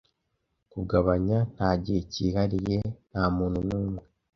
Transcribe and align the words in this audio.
Kugabanya 0.71 1.37
nta 1.55 1.69
gihe 1.83 1.99
cyihariye. 2.11 2.77
Nta 3.09 3.23
muntu 3.35 3.59
n'umwe 3.67 4.01